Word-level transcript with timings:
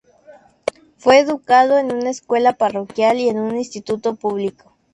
Fue 0.97 1.19
educado 1.19 1.77
en 1.77 1.91
una 1.93 2.09
escuela 2.09 2.53
parroquial 2.53 3.19
y 3.19 3.29
en 3.29 3.37
un 3.37 3.55
instituto 3.55 4.15
público. 4.15 4.73